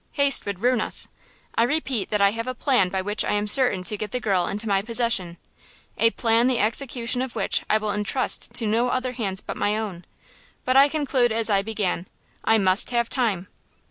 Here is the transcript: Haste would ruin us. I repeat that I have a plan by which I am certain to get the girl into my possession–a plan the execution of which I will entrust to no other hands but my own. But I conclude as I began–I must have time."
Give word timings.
Haste 0.13 0.47
would 0.47 0.61
ruin 0.61 0.81
us. 0.81 1.09
I 1.53 1.61
repeat 1.61 2.09
that 2.09 2.21
I 2.21 2.31
have 2.31 2.47
a 2.47 2.55
plan 2.55 2.89
by 2.89 3.03
which 3.03 3.23
I 3.23 3.33
am 3.33 3.45
certain 3.45 3.83
to 3.83 3.97
get 3.97 4.09
the 4.09 4.19
girl 4.19 4.47
into 4.47 4.67
my 4.67 4.81
possession–a 4.81 6.09
plan 6.17 6.47
the 6.47 6.57
execution 6.57 7.21
of 7.21 7.35
which 7.35 7.61
I 7.69 7.77
will 7.77 7.91
entrust 7.93 8.51
to 8.55 8.65
no 8.65 8.89
other 8.89 9.11
hands 9.11 9.41
but 9.41 9.57
my 9.57 9.77
own. 9.77 10.05
But 10.65 10.75
I 10.75 10.89
conclude 10.89 11.31
as 11.31 11.51
I 11.51 11.61
began–I 11.61 12.57
must 12.57 12.89
have 12.89 13.11
time." 13.11 13.47